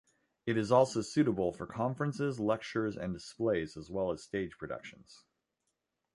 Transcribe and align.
It 0.47 0.57
is 0.57 0.71
also 0.71 1.01
suitable 1.03 1.53
for 1.53 1.67
conferences, 1.67 2.39
lectures 2.39 2.97
and 2.97 3.13
displays 3.13 3.77
as 3.77 3.91
well 3.91 4.11
as 4.11 4.23
stage 4.23 4.57
productions. 4.57 5.25